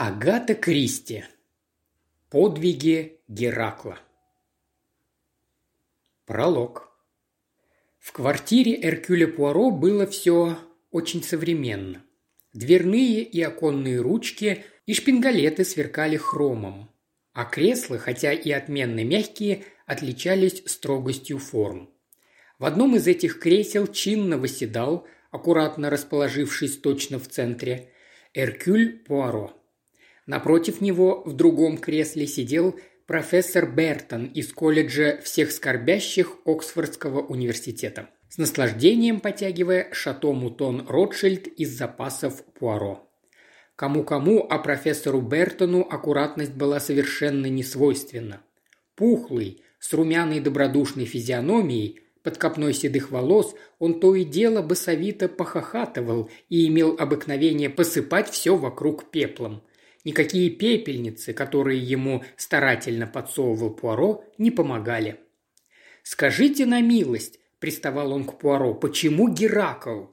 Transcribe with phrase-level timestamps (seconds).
[0.00, 1.24] Агата Кристи.
[2.30, 3.98] Подвиги Геракла.
[6.24, 6.88] Пролог.
[7.98, 10.56] В квартире Эркюля Пуаро было все
[10.92, 12.04] очень современно.
[12.52, 16.94] Дверные и оконные ручки и шпингалеты сверкали хромом,
[17.32, 21.90] а кресла, хотя и отменно мягкие, отличались строгостью форм.
[22.60, 27.90] В одном из этих кресел чинно восседал, аккуратно расположившись точно в центре,
[28.32, 29.54] Эркюль Пуаро–
[30.28, 38.36] Напротив него в другом кресле сидел профессор Бертон из колледжа всех скорбящих Оксфордского университета, с
[38.36, 43.08] наслаждением потягивая шато Мутон Ротшильд из запасов Пуаро.
[43.74, 48.42] Кому-кому, а профессору Бертону аккуратность была совершенно несвойственна.
[48.96, 56.28] Пухлый, с румяной добродушной физиономией, под копной седых волос, он то и дело басовито похохатывал
[56.50, 59.62] и имел обыкновение посыпать все вокруг пеплом.
[60.04, 65.16] Никакие пепельницы, которые ему старательно подсовывал Пуаро, не помогали.
[66.02, 70.06] «Скажите на милость»,– приставал он к Пуаро,– «почему Геракл?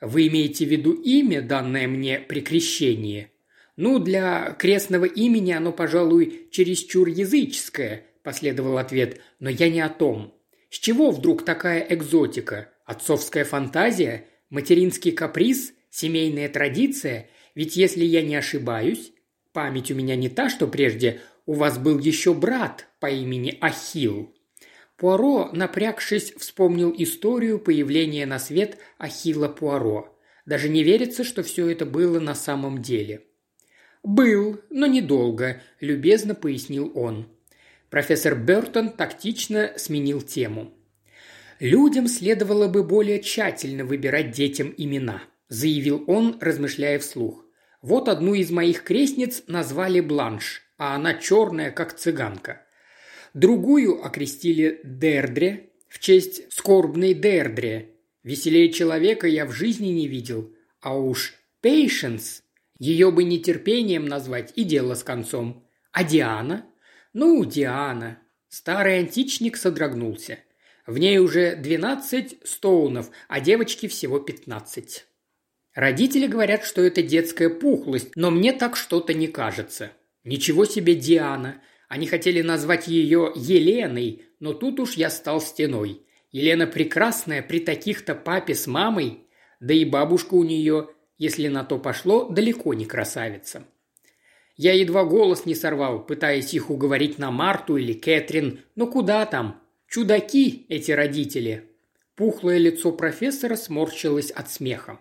[0.00, 3.28] Вы имеете в виду имя, данное мне при крещении?»
[3.76, 10.34] «Ну, для крестного имени оно, пожалуй, чересчур языческое»,– последовал ответ,– «но я не о том.
[10.70, 12.70] С чего вдруг такая экзотика?
[12.86, 14.24] Отцовская фантазия?
[14.48, 15.74] Материнский каприз?
[15.90, 17.28] Семейная традиция?
[17.54, 19.11] Ведь если я не ошибаюсь,
[19.52, 24.34] Память у меня не та, что прежде у вас был еще брат по имени Ахил.
[24.96, 30.16] Пуаро, напрягшись, вспомнил историю появления на свет Ахилла Пуаро.
[30.46, 33.24] Даже не верится, что все это было на самом деле.
[34.02, 37.28] «Был, но недолго»,– любезно пояснил он.
[37.90, 40.72] Профессор Бертон тактично сменил тему.
[41.60, 47.44] «Людям следовало бы более тщательно выбирать детям имена»,– заявил он, размышляя вслух.
[47.82, 52.64] Вот одну из моих крестниц назвали Бланш, а она черная, как цыганка.
[53.34, 57.96] Другую окрестили Дердре в честь скорбной Дердре.
[58.22, 60.54] Веселее человека я в жизни не видел.
[60.80, 62.42] А уж Пейшенс,
[62.78, 65.66] ее бы нетерпением назвать и дело с концом.
[65.90, 66.66] А Диана?
[67.12, 68.18] Ну, Диана.
[68.48, 70.38] Старый античник содрогнулся.
[70.86, 75.06] В ней уже двенадцать стоунов, а девочки всего пятнадцать.
[75.74, 79.92] Родители говорят, что это детская пухлость, но мне так что-то не кажется.
[80.22, 81.62] Ничего себе Диана.
[81.88, 86.02] Они хотели назвать ее Еленой, но тут уж я стал стеной.
[86.30, 89.26] Елена прекрасная при таких-то папе с мамой,
[89.60, 90.88] да и бабушка у нее,
[91.18, 93.64] если на то пошло, далеко не красавица.
[94.56, 99.60] Я едва голос не сорвал, пытаясь их уговорить на Марту или Кэтрин, но куда там?
[99.88, 101.70] Чудаки эти родители.
[102.14, 105.00] Пухлое лицо профессора сморщилось от смеха.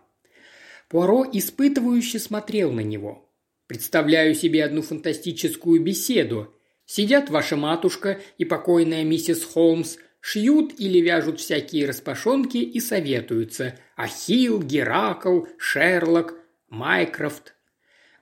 [0.91, 3.25] Пуаро испытывающе смотрел на него.
[3.67, 6.53] «Представляю себе одну фантастическую беседу.
[6.85, 13.79] Сидят ваша матушка и покойная миссис Холмс, шьют или вяжут всякие распашонки и советуются.
[13.95, 16.35] Ахилл, Геракл, Шерлок,
[16.67, 17.55] Майкрофт.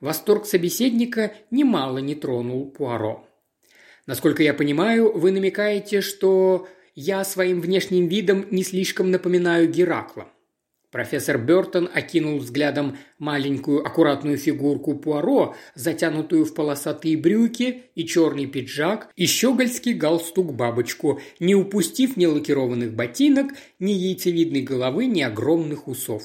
[0.00, 3.28] Восторг собеседника немало не тронул Пуаро.
[4.06, 10.28] Насколько я понимаю, вы намекаете, что я своим внешним видом не слишком напоминаю Геракла.
[10.90, 19.08] Профессор Бертон окинул взглядом маленькую аккуратную фигурку Пуаро, затянутую в полосатые брюки и черный пиджак,
[19.14, 26.24] и щегольский галстук-бабочку, не упустив ни лакированных ботинок, ни яйцевидной головы, ни огромных усов.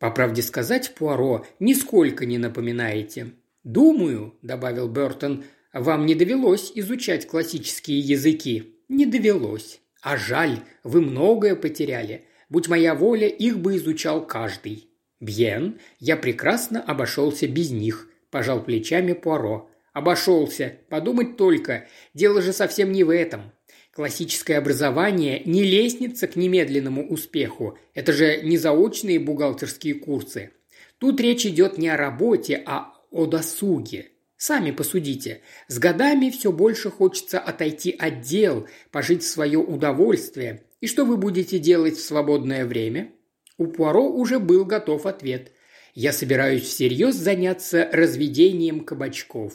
[0.00, 3.32] «По правде сказать, Пуаро, нисколько не напоминаете».
[3.62, 8.72] «Думаю»,– добавил Бертон,– «вам не довелось изучать классические языки».
[8.88, 9.80] «Не довелось.
[10.00, 12.26] А жаль, вы многое потеряли.
[12.48, 14.88] Будь моя воля, их бы изучал каждый.
[15.20, 19.70] Бьен, я прекрасно обошелся без них, пожал плечами Пуаро.
[19.92, 23.52] Обошелся, подумать только, дело же совсем не в этом.
[23.92, 30.50] Классическое образование не лестница к немедленному успеху, это же не заочные бухгалтерские курсы.
[30.98, 34.10] Тут речь идет не о работе, а о досуге.
[34.36, 35.40] Сами посудите.
[35.68, 41.16] С годами все больше хочется отойти от дел, пожить в свое удовольствие, и что вы
[41.16, 43.12] будете делать в свободное время?»
[43.58, 45.52] У Пуаро уже был готов ответ.
[45.94, 49.54] «Я собираюсь всерьез заняться разведением кабачков».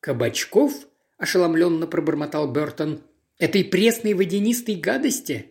[0.00, 0.72] «Кабачков?»–
[1.18, 3.02] ошеломленно пробормотал Бертон.
[3.38, 5.46] «Этой пресной водянистой гадости?»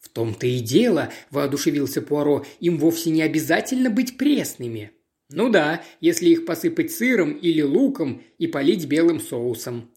[0.00, 4.90] «В том-то и дело»,– воодушевился Пуаро,– «им вовсе не обязательно быть пресными».
[5.30, 9.90] «Ну да, если их посыпать сыром или луком и полить белым соусом.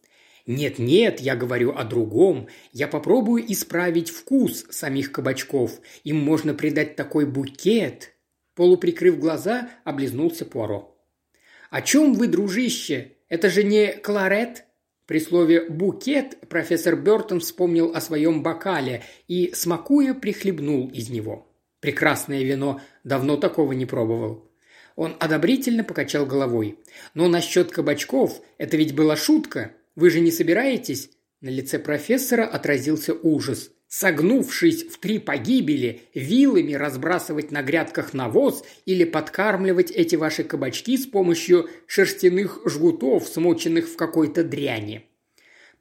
[0.48, 2.48] «Нет-нет, я говорю о другом.
[2.72, 5.82] Я попробую исправить вкус самих кабачков.
[6.06, 8.14] Им можно придать такой букет».
[8.56, 10.98] Полуприкрыв глаза, облизнулся Пуаро.
[11.70, 13.18] «О чем вы, дружище?
[13.28, 14.64] Это же не кларет?»
[15.06, 21.54] При слове «букет» профессор Бертон вспомнил о своем бокале и, смакуя, прихлебнул из него.
[21.82, 24.50] Прекрасное вино, давно такого не пробовал.
[24.96, 26.80] Он одобрительно покачал головой.
[27.14, 29.74] «Но насчет кабачков, это ведь была шутка.
[29.98, 31.10] Вы же не собираетесь?»
[31.42, 39.04] На лице профессора отразился ужас согнувшись в три погибели, вилами разбрасывать на грядках навоз или
[39.06, 45.06] подкармливать эти ваши кабачки с помощью шерстяных жгутов, смоченных в какой-то дряни.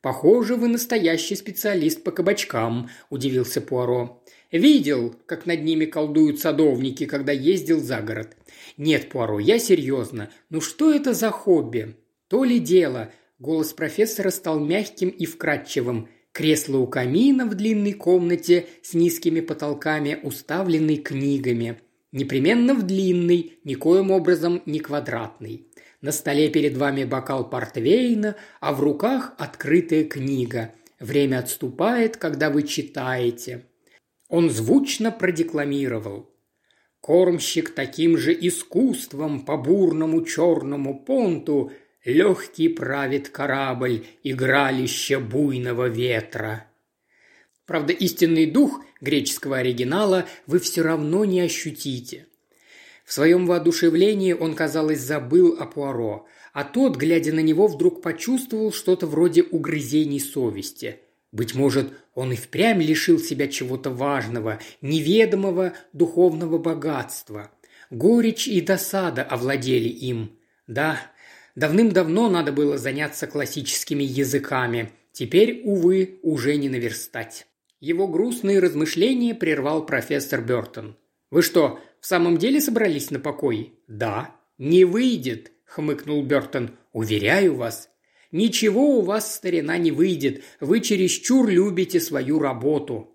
[0.01, 4.23] «Похоже, вы настоящий специалист по кабачкам»,– удивился Пуаро.
[4.53, 8.37] «Видел, как над ними колдуют садовники, когда ездил за город.
[8.77, 10.31] Нет, Пуаро, я серьезно.
[10.49, 11.97] Ну что это за хобби?
[12.29, 13.11] То ли дело».
[13.39, 20.21] Голос профессора стал мягким и вкрадчивым– Кресло у камина в длинной комнате с низкими потолками,
[20.23, 21.81] уставленной книгами.
[22.13, 25.67] Непременно в длинной, никоим образом не квадратной.
[26.03, 30.75] На столе перед вами бокал портвейна, а в руках открытая книга.
[31.01, 33.65] Время отступает, когда вы читаете.
[34.29, 36.29] Он звучно продекламировал.
[37.01, 41.73] Кормщик таким же искусством по бурному черному понту–
[42.07, 46.69] Легкий правит корабль, игралище буйного ветра.
[47.67, 52.29] Правда, истинный дух греческого оригинала вы все равно не ощутите.
[53.05, 58.73] В своем воодушевлении он, казалось, забыл о Пуаро, а тот, глядя на него, вдруг почувствовал
[58.73, 61.01] что-то вроде угрызений совести.
[61.33, 67.51] Быть может, он и впрямь лишил себя чего-то важного, неведомого духовного богатства.
[67.91, 70.39] Горечь и досада овладели им.
[70.69, 71.01] Да,
[71.57, 74.93] Давным-давно надо было заняться классическими языками.
[75.13, 77.47] Теперь, увы, уже не наверстать.
[77.81, 80.97] Его грустные размышления прервал профессор Бертон.
[81.31, 84.37] «Вы что, в самом деле собрались на покой?» «Да».
[84.59, 86.71] «Не выйдет»,– хмыкнул Бертон.
[86.93, 87.91] «Уверяю вас».
[88.33, 90.43] «Ничего у вас, старина, не выйдет.
[90.61, 93.15] Вы чересчур любите свою работу».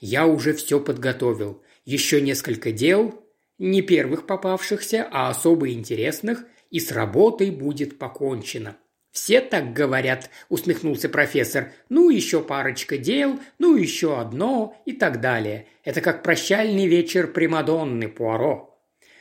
[0.00, 1.62] «Я уже все подготовил.
[1.84, 3.22] Еще несколько дел,
[3.58, 8.76] не первых попавшихся, а особо интересных– и с работой будет покончено.
[9.16, 11.72] «Все так говорят»,– усмехнулся профессор.
[11.88, 15.68] «Ну, еще парочка дел, ну, еще одно и так далее.
[15.84, 18.78] Это как прощальный вечер Примадонны Пуаро».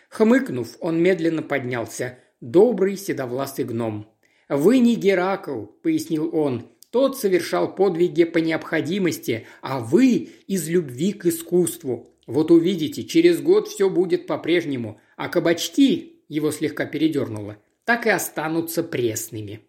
[0.09, 2.19] Хмыкнув, он медленно поднялся.
[2.42, 4.12] Добрый седовласый гном.
[4.50, 6.68] «Вы не Геракл»,– пояснил он.
[6.89, 12.13] «Тот совершал подвиги по необходимости, а вы из любви к искусству.
[12.27, 18.83] Вот увидите, через год все будет по-прежнему, а кабачки его слегка передернуло, так и останутся
[18.83, 19.62] пресными.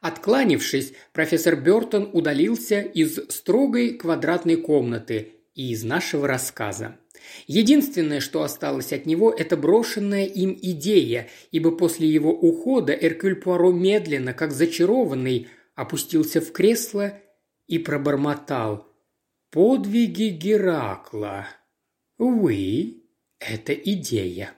[0.00, 6.98] Откланившись, профессор Бертон удалился из строгой квадратной комнаты и из нашего рассказа.
[7.46, 13.72] Единственное, что осталось от него, это брошенная им идея, ибо после его ухода Эркюль Пуаро
[13.72, 17.18] медленно, как зачарованный, опустился в кресло
[17.66, 18.86] и пробормотал
[19.50, 21.48] «Подвиги Геракла.
[22.18, 23.02] Увы,
[23.40, 24.52] это идея».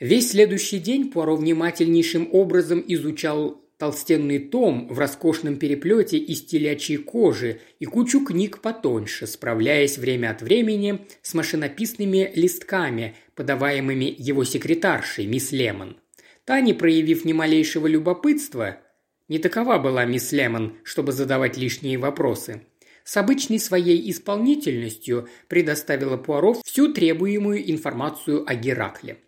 [0.00, 7.60] Весь следующий день Пуаро внимательнейшим образом изучал толстенный том в роскошном переплете из телячьей кожи
[7.80, 15.50] и кучу книг потоньше, справляясь время от времени с машинописными листками, подаваемыми его секретаршей, мисс
[15.50, 15.96] Лемон.
[16.44, 18.78] Та, не проявив ни малейшего любопытства,
[19.26, 22.62] не такова была мисс Лемон, чтобы задавать лишние вопросы,
[23.02, 29.18] с обычной своей исполнительностью предоставила Пуаро всю требуемую информацию о Геракле–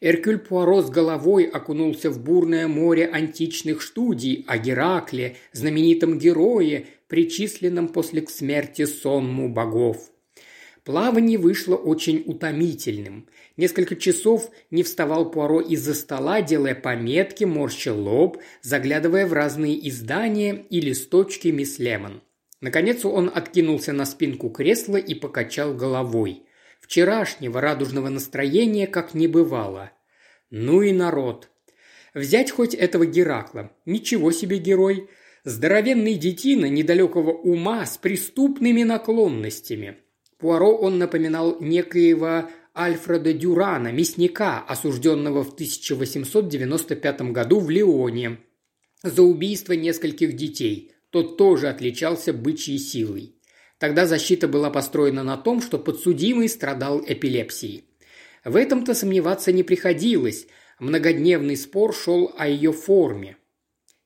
[0.00, 7.88] Эркюль Пуаро с головой окунулся в бурное море античных студий о Геракле, знаменитом герое, причисленном
[7.88, 10.10] после к смерти сонму богов.
[10.84, 13.28] Плавание вышло очень утомительным.
[13.56, 20.64] Несколько часов не вставал Пуаро из-за стола, делая пометки, морщил лоб, заглядывая в разные издания
[20.70, 22.22] и листочки мисс Лемон.
[22.60, 26.44] Наконец он откинулся на спинку кресла и покачал головой.
[26.88, 29.92] Вчерашнего радужного настроения как не бывало.
[30.48, 31.50] Ну и народ.
[32.14, 33.70] Взять хоть этого Геракла.
[33.84, 35.10] Ничего себе герой.
[35.44, 39.98] Здоровенный детина недалекого ума с преступными наклонностями.
[40.38, 48.38] Пуаро он напоминал некоего Альфреда Дюрана, мясника, осужденного в 1895 году в Лионе
[49.02, 50.92] за убийство нескольких детей.
[51.10, 53.37] Тот тоже отличался бычьей силой.
[53.78, 57.84] Тогда защита была построена на том, что подсудимый страдал эпилепсией.
[58.44, 60.46] В этом-то сомневаться не приходилось.
[60.80, 63.36] Многодневный спор шел о ее форме.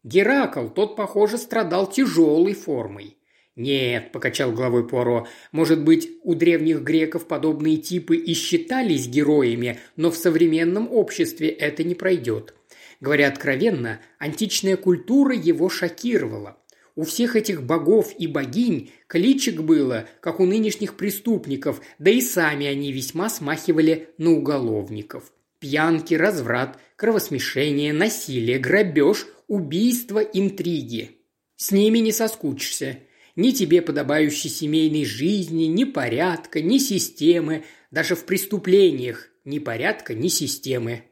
[0.05, 3.17] Геракл, тот, похоже, страдал тяжелой формой.
[3.55, 10.11] «Нет»,– покачал головой Пуаро,– «может быть, у древних греков подобные типы и считались героями, но
[10.11, 12.55] в современном обществе это не пройдет.
[13.01, 16.57] Говоря откровенно, античная культура его шокировала.
[16.95, 22.67] У всех этих богов и богинь кличек было, как у нынешних преступников, да и сами
[22.67, 25.33] они весьма смахивали на уголовников.
[25.59, 31.19] Пьянки, разврат, кровосмешение, насилие, грабеж, убийство, интриги.
[31.57, 32.99] С ними не соскучишься.
[33.37, 40.29] Ни тебе подобающей семейной жизни, ни порядка, ни системы, даже в преступлениях ни порядка, ни
[40.29, 41.05] системы.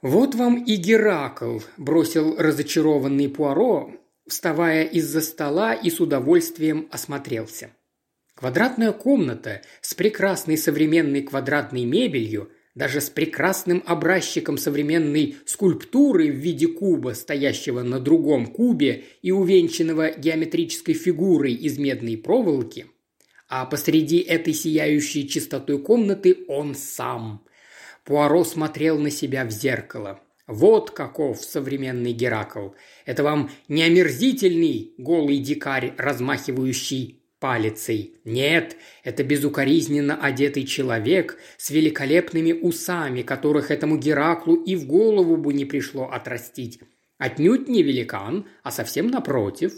[0.00, 3.92] «Вот вам и Геракл»,– бросил разочарованный Пуаро,
[4.26, 7.70] вставая из-за стола и с удовольствием осмотрелся.
[8.34, 16.66] Квадратная комната с прекрасной современной квадратной мебелью, даже с прекрасным образчиком современной скульптуры в виде
[16.66, 22.86] куба, стоящего на другом кубе и увенчанного геометрической фигурой из медной проволоки,
[23.48, 27.44] а посреди этой сияющей чистотой комнаты он сам.
[28.04, 30.20] Пуаро смотрел на себя в зеркало.
[30.52, 32.72] Вот каков современный Геракл.
[33.06, 38.20] Это вам не омерзительный голый дикарь, размахивающий палицей.
[38.26, 45.54] Нет, это безукоризненно одетый человек с великолепными усами, которых этому Гераклу и в голову бы
[45.54, 46.80] не пришло отрастить.
[47.16, 49.72] Отнюдь не великан, а совсем напротив.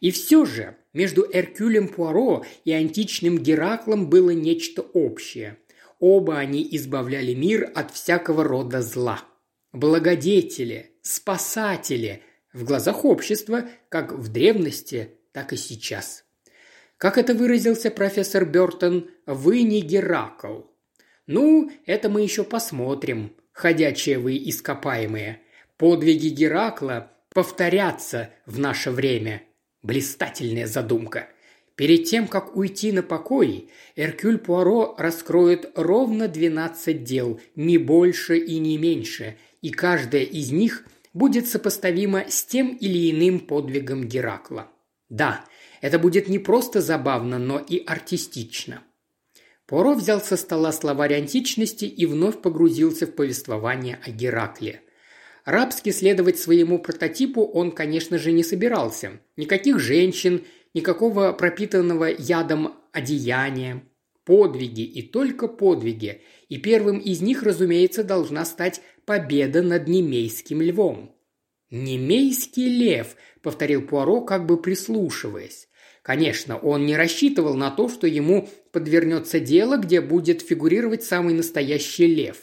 [0.00, 5.58] И все же между Эркюлем Пуаро и античным Гераклом было нечто общее.
[6.00, 9.22] Оба они избавляли мир от всякого рода зла
[9.76, 16.24] благодетели, спасатели в глазах общества, как в древности, так и сейчас.
[16.96, 20.62] Как это выразился профессор Бертон, вы не Геракл.
[21.26, 25.42] Ну, это мы еще посмотрим, ходячие вы ископаемые.
[25.76, 29.42] Подвиги Геракла повторятся в наше время.
[29.82, 31.28] Блистательная задумка.
[31.74, 38.58] Перед тем, как уйти на покой, Эркюль Пуаро раскроет ровно 12 дел, не больше и
[38.58, 44.70] не меньше, и каждая из них будет сопоставима с тем или иным подвигом Геракла.
[45.08, 45.44] Да,
[45.80, 48.82] это будет не просто забавно, но и артистично.
[49.66, 54.82] Поро взял со стола словарь античности и вновь погрузился в повествование о Геракле.
[55.44, 59.20] Рабски следовать своему прототипу он, конечно же, не собирался.
[59.36, 60.44] Никаких женщин,
[60.74, 63.82] никакого пропитанного ядом одеяния.
[64.24, 71.16] Подвиги и только подвиги, и первым из них, разумеется, должна стать победа над немейским львом.
[71.70, 75.68] «Немейский лев»,— повторил Пуаро, как бы прислушиваясь.
[76.02, 82.06] Конечно, он не рассчитывал на то, что ему подвернется дело, где будет фигурировать самый настоящий
[82.06, 82.36] лев.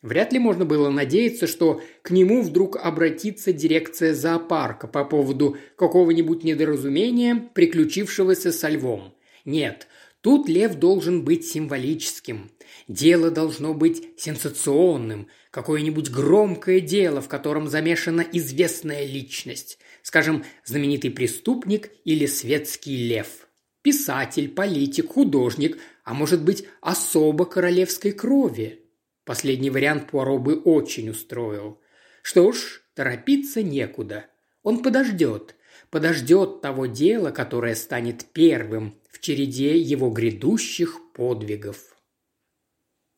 [0.00, 6.44] Вряд ли можно было надеяться, что к нему вдруг обратится дирекция зоопарка по поводу какого-нибудь
[6.44, 9.14] недоразумения, приключившегося со львом.
[9.44, 9.88] Нет,
[10.20, 12.50] тут лев должен быть символическим.
[12.86, 15.26] Дело должно быть сенсационным,
[15.58, 23.48] какое-нибудь громкое дело, в котором замешана известная личность, скажем, знаменитый преступник или светский лев.
[23.82, 28.84] Писатель, политик, художник, а может быть, особо королевской крови.
[29.24, 31.80] Последний вариант Пуаро бы очень устроил.
[32.22, 34.26] Что ж, торопиться некуда.
[34.62, 35.56] Он подождет.
[35.90, 41.97] Подождет того дела, которое станет первым в череде его грядущих подвигов.